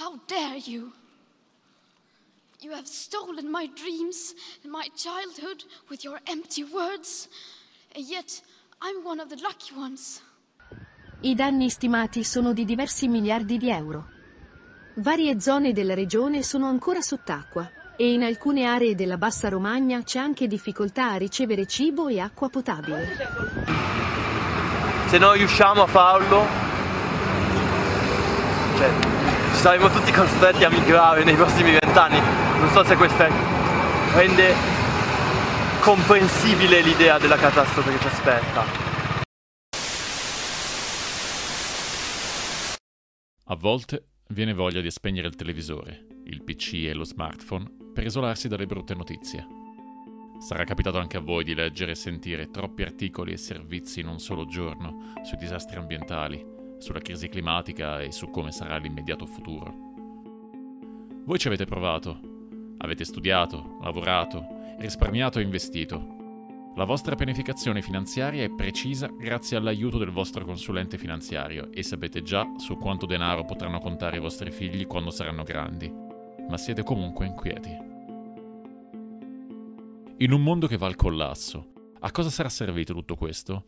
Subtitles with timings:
[0.00, 0.92] How dare you?
[2.60, 7.28] You have stolen my dreams and my childhood with your empty words,
[7.94, 8.40] and yet
[8.80, 10.22] I'm one of the lucky ones.
[11.20, 14.06] I danni stimati sono di diversi miliardi di euro.
[14.94, 20.18] Varie zone della regione sono ancora sott'acqua e in alcune aree della Bassa Romagna c'è
[20.18, 23.06] anche difficoltà a ricevere cibo e acqua potabile.
[25.08, 26.46] Se non riusciamo a farlo,
[28.78, 29.09] cioè,
[29.60, 32.18] saremo tutti costretti a migrare nei prossimi vent'anni.
[32.60, 33.26] Non so se questo
[34.14, 34.54] rende
[35.80, 38.64] comprensibile l'idea della catastrofe che ci aspetta.
[43.44, 48.48] A volte viene voglia di spegnere il televisore, il PC e lo smartphone per isolarsi
[48.48, 49.46] dalle brutte notizie.
[50.38, 54.20] Sarà capitato anche a voi di leggere e sentire troppi articoli e servizi in un
[54.20, 59.72] solo giorno sui disastri ambientali, sulla crisi climatica e su come sarà l'immediato futuro.
[61.24, 62.18] Voi ci avete provato,
[62.78, 64.44] avete studiato, lavorato,
[64.78, 66.18] risparmiato e investito
[66.76, 72.46] la vostra pianificazione finanziaria è precisa grazie all'aiuto del vostro consulente finanziario e sapete già
[72.58, 75.92] su quanto denaro potranno contare i vostri figli quando saranno grandi,
[76.48, 77.76] ma siete comunque inquieti.
[80.18, 83.64] In un mondo che va al collasso, a cosa sarà servito tutto questo?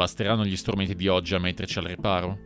[0.00, 2.38] Basteranno gli strumenti di oggi a metterci al riparo?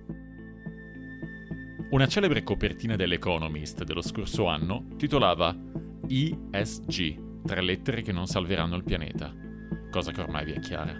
[1.91, 5.56] Una celebre copertina dell'Economist dello scorso anno titolava
[6.05, 9.32] ESG, tre lettere che non salveranno il pianeta
[9.92, 10.98] cosa che ormai vi è chiara.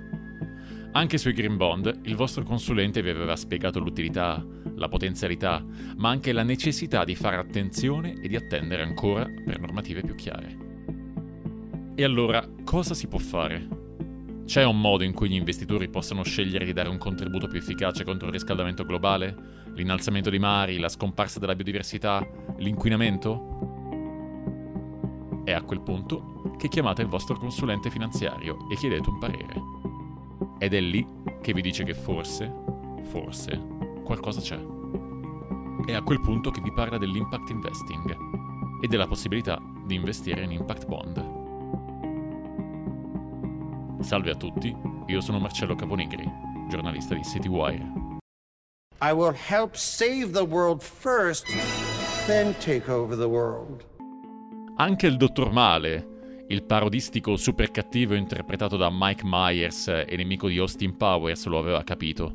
[0.93, 4.41] Anche sui Green Bond il vostro consulente vi aveva spiegato l'utilità,
[4.77, 5.61] la potenzialità,
[5.97, 10.57] ma anche la necessità di fare attenzione e di attendere ancora per normative più chiare.
[11.97, 13.84] E allora cosa si può fare?
[14.45, 18.05] C'è un modo in cui gli investitori possano scegliere di dare un contributo più efficace
[18.05, 19.63] contro il riscaldamento globale?
[19.75, 22.25] L'innalzamento dei mari, la scomparsa della biodiversità,
[22.59, 23.53] l'inquinamento?
[25.45, 29.55] È a quel punto che chiamate il vostro consulente finanziario e chiedete un parere.
[30.59, 31.07] Ed è lì
[31.41, 32.53] che vi dice che forse,
[33.05, 33.61] forse,
[34.05, 34.61] qualcosa c'è.
[35.87, 38.17] È a quel punto che vi parla dell'impact investing
[38.83, 41.34] e della possibilità di investire in impact bond.
[44.05, 44.77] Salve a tutti,
[45.07, 46.31] io sono Marcello Caponigri,
[46.69, 47.91] giornalista di CityWire.
[49.01, 51.47] I will help save the world first,
[52.27, 53.83] then take over the world.
[54.77, 60.59] Anche il Dottor Male, il parodistico super cattivo interpretato da Mike Myers e nemico di
[60.59, 62.31] Austin Powers, lo aveva capito.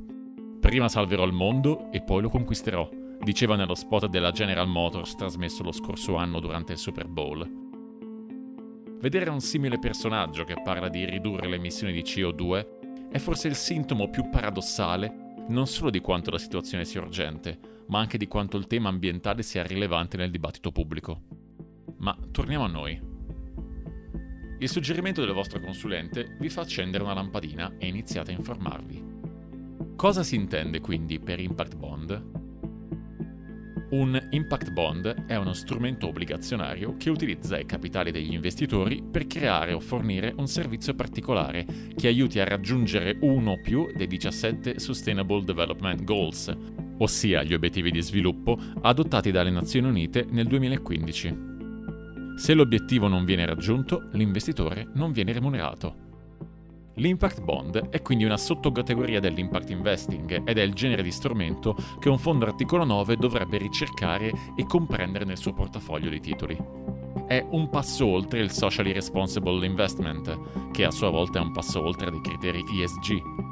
[0.60, 2.90] Prima salverò il mondo e poi lo conquisterò,
[3.22, 7.69] diceva nello spot della General Motors trasmesso lo scorso anno durante il Super Bowl.
[9.00, 13.56] Vedere un simile personaggio che parla di ridurre le emissioni di CO2 è forse il
[13.56, 17.58] sintomo più paradossale non solo di quanto la situazione sia urgente,
[17.88, 21.22] ma anche di quanto il tema ambientale sia rilevante nel dibattito pubblico.
[22.00, 23.02] Ma torniamo a noi.
[24.60, 29.04] Il suggerimento del vostro consulente vi fa accendere una lampadina e iniziate a informarvi.
[29.96, 32.39] Cosa si intende quindi per Impact Bond?
[33.92, 39.74] Un Impact Bond è uno strumento obbligazionario che utilizza i capitali degli investitori per creare
[39.74, 45.44] o fornire un servizio particolare che aiuti a raggiungere uno o più dei 17 Sustainable
[45.44, 46.56] Development Goals,
[47.00, 51.48] ossia gli obiettivi di sviluppo adottati dalle Nazioni Unite nel 2015.
[52.36, 56.09] Se l'obiettivo non viene raggiunto, l'investitore non viene remunerato.
[57.00, 62.10] L'impact bond è quindi una sottocategoria dell'impact investing ed è il genere di strumento che
[62.10, 66.58] un fondo articolo 9 dovrebbe ricercare e comprendere nel suo portafoglio di titoli.
[67.26, 71.82] È un passo oltre il socially responsible investment, che a sua volta è un passo
[71.82, 73.48] oltre dei criteri ESG,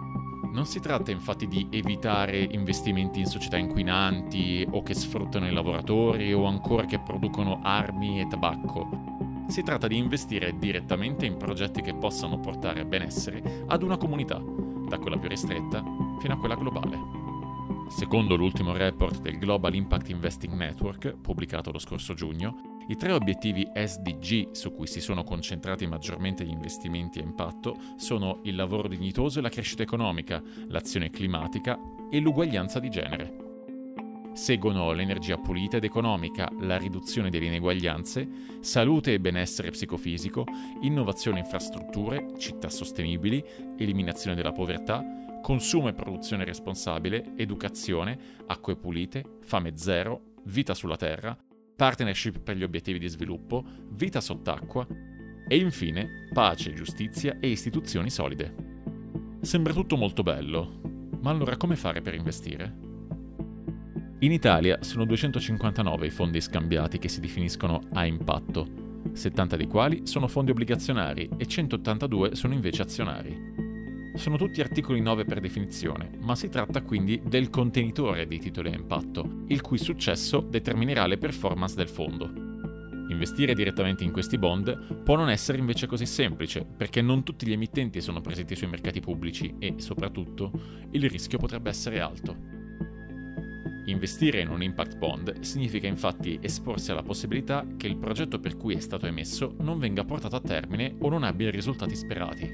[0.51, 6.33] non si tratta infatti di evitare investimenti in società inquinanti o che sfruttano i lavoratori
[6.33, 9.16] o ancora che producono armi e tabacco.
[9.47, 14.41] Si tratta di investire direttamente in progetti che possano portare benessere ad una comunità,
[14.87, 15.83] da quella più ristretta
[16.19, 17.17] fino a quella globale.
[17.89, 23.65] Secondo l'ultimo report del Global Impact Investing Network, pubblicato lo scorso giugno, i tre obiettivi
[23.73, 29.39] SDG su cui si sono concentrati maggiormente gli investimenti a impatto sono il lavoro dignitoso
[29.39, 31.79] e la crescita economica, l'azione climatica
[32.09, 33.46] e l'uguaglianza di genere.
[34.37, 38.29] Seguono l'energia pulita ed economica, la riduzione delle ineguaglianze,
[38.59, 40.45] salute e benessere psicofisico,
[40.81, 43.43] innovazione e infrastrutture, città sostenibili,
[43.79, 45.03] eliminazione della povertà,
[45.41, 51.35] consumo e produzione responsabile, educazione, acque pulite, fame zero, vita sulla terra,
[51.75, 54.85] partnership per gli obiettivi di sviluppo, vita sott'acqua
[55.47, 58.53] e infine pace, giustizia e istituzioni solide.
[59.41, 60.79] Sembra tutto molto bello,
[61.21, 62.85] ma allora come fare per investire?
[64.21, 70.07] In Italia sono 259 i fondi scambiati che si definiscono a impatto, 70 dei quali
[70.07, 73.53] sono fondi obbligazionari e 182 sono invece azionari.
[74.15, 78.75] Sono tutti articoli 9 per definizione, ma si tratta quindi del contenitore dei titoli a
[78.75, 82.27] impatto, il cui successo determinerà le performance del fondo.
[83.09, 87.51] Investire direttamente in questi bond può non essere invece così semplice, perché non tutti gli
[87.51, 90.51] emittenti sono presenti sui mercati pubblici e, soprattutto,
[90.89, 92.56] il rischio potrebbe essere alto.
[93.87, 98.75] Investire in un impact bond significa infatti esporsi alla possibilità che il progetto per cui
[98.75, 102.49] è stato emesso non venga portato a termine o non abbia i risultati sperati.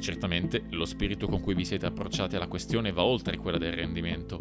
[0.00, 4.38] Certamente lo spirito con cui vi siete approcciati alla questione va oltre quella del rendimento,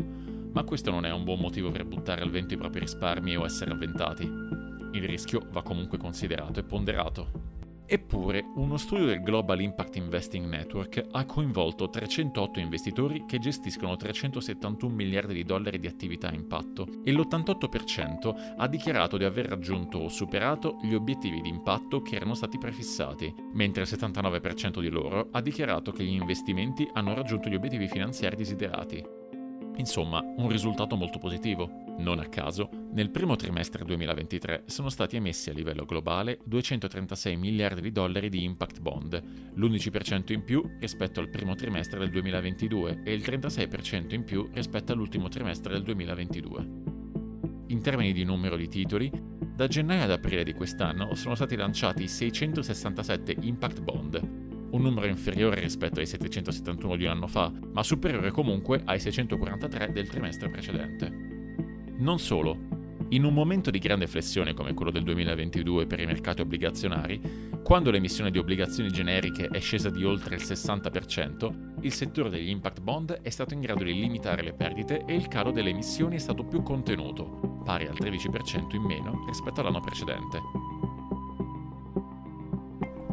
[0.51, 3.45] ma questo non è un buon motivo per buttare al vento i propri risparmi o
[3.45, 4.23] essere avventati.
[4.23, 7.56] Il rischio va comunque considerato e ponderato.
[7.89, 14.93] Eppure, uno studio del Global Impact Investing Network ha coinvolto 308 investitori che gestiscono 371
[14.93, 20.09] miliardi di dollari di attività a impatto e l'88% ha dichiarato di aver raggiunto o
[20.09, 25.39] superato gli obiettivi di impatto che erano stati prefissati, mentre il 79% di loro ha
[25.39, 29.26] dichiarato che gli investimenti hanno raggiunto gli obiettivi finanziari desiderati.
[29.77, 31.69] Insomma, un risultato molto positivo.
[31.99, 37.81] Non a caso, nel primo trimestre 2023 sono stati emessi a livello globale 236 miliardi
[37.81, 39.21] di dollari di impact bond,
[39.53, 44.93] l'11% in più rispetto al primo trimestre del 2022 e il 36% in più rispetto
[44.93, 46.67] all'ultimo trimestre del 2022.
[47.67, 49.11] In termini di numero di titoli,
[49.57, 55.59] da gennaio ad aprile di quest'anno sono stati lanciati 667 impact bond, un numero inferiore
[55.59, 61.45] rispetto ai 771 di un anno fa, ma superiore comunque ai 643 del trimestre precedente.
[61.97, 62.77] Non solo,
[63.09, 67.21] in un momento di grande flessione come quello del 2022 per i mercati obbligazionari,
[67.63, 72.81] quando l'emissione di obbligazioni generiche è scesa di oltre il 60%, il settore degli impact
[72.81, 76.19] bond è stato in grado di limitare le perdite e il calo delle emissioni è
[76.19, 80.66] stato più contenuto, pari al 13% in meno rispetto all'anno precedente.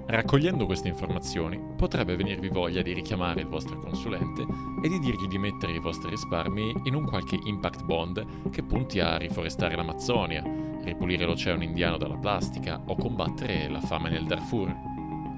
[0.06, 4.44] Raccogliendo queste informazioni, potrebbe venirvi voglia di richiamare il vostro consulente
[4.82, 9.00] e di dirgli di mettere i vostri risparmi in un qualche impact bond che punti
[9.00, 10.42] a riforestare l'Amazzonia,
[10.82, 14.74] ripulire l'oceano indiano dalla plastica o combattere la fame nel Darfur.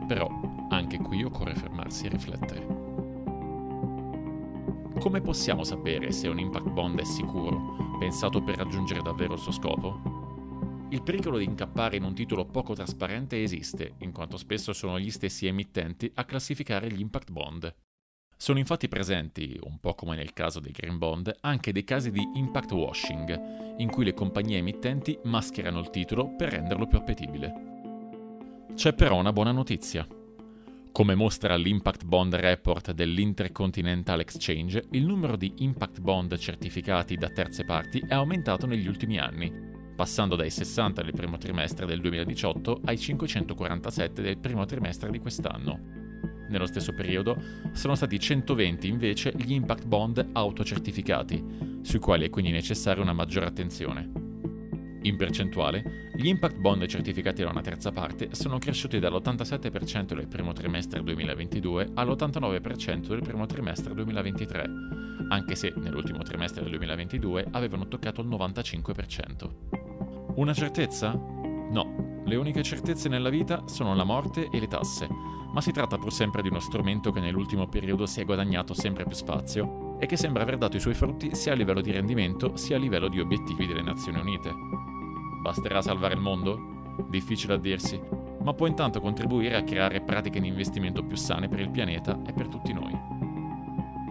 [0.08, 0.28] Però
[0.68, 2.66] anche qui occorre fermarsi e riflettere.
[4.98, 9.52] Come possiamo sapere se un impact bond è sicuro, pensato per raggiungere davvero il suo
[9.52, 10.15] scopo?
[10.88, 15.10] Il pericolo di incappare in un titolo poco trasparente esiste, in quanto spesso sono gli
[15.10, 17.74] stessi emittenti a classificare gli impact bond.
[18.36, 22.22] Sono infatti presenti, un po' come nel caso dei green bond, anche dei casi di
[22.34, 27.52] impact washing, in cui le compagnie emittenti mascherano il titolo per renderlo più appetibile.
[28.74, 30.06] C'è però una buona notizia.
[30.92, 37.64] Come mostra l'Impact Bond Report dell'Intercontinental Exchange, il numero di impact bond certificati da terze
[37.64, 42.98] parti è aumentato negli ultimi anni, passando dai 60 del primo trimestre del 2018 ai
[42.98, 45.80] 547 del primo trimestre di quest'anno.
[46.48, 47.36] Nello stesso periodo
[47.72, 53.46] sono stati 120 invece gli impact bond autocertificati, sui quali è quindi necessaria una maggiore
[53.46, 54.24] attenzione.
[55.02, 60.52] In percentuale, gli impact bond certificati da una terza parte sono cresciuti dall'87% del primo
[60.52, 64.70] trimestre 2022 all'89% del primo trimestre 2023,
[65.28, 69.85] anche se nell'ultimo trimestre del 2022 avevano toccato il 95%.
[70.36, 71.12] Una certezza?
[71.12, 75.08] No, le uniche certezze nella vita sono la morte e le tasse,
[75.50, 79.04] ma si tratta pur sempre di uno strumento che nell'ultimo periodo si è guadagnato sempre
[79.04, 82.54] più spazio e che sembra aver dato i suoi frutti sia a livello di rendimento
[82.54, 84.52] sia a livello di obiettivi delle Nazioni Unite.
[85.40, 87.06] Basterà salvare il mondo?
[87.08, 87.98] Difficile a dirsi,
[88.42, 92.34] ma può intanto contribuire a creare pratiche di investimento più sane per il pianeta e
[92.34, 92.92] per tutti noi.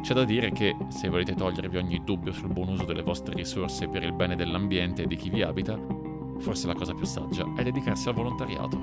[0.01, 3.87] C'è da dire che, se volete togliervi ogni dubbio sul buon uso delle vostre risorse
[3.87, 5.77] per il bene dell'ambiente e di chi vi abita,
[6.39, 8.77] forse la cosa più saggia è dedicarsi al volontariato.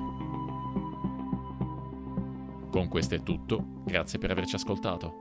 [2.71, 5.19] Con questo è tutto, grazie per averci ascoltato.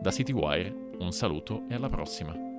[0.00, 2.53] Da CityWire un saluto e alla prossima.